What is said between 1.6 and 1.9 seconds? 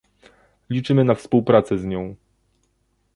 z